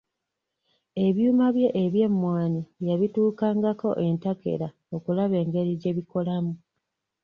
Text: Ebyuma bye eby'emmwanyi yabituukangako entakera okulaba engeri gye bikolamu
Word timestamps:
Ebyuma 1.05 1.45
bye 1.55 1.67
eby'emmwanyi 1.83 2.61
yabituukangako 2.87 3.89
entakera 4.07 4.67
okulaba 4.95 5.35
engeri 5.43 5.71
gye 5.81 5.91
bikolamu 5.97 6.53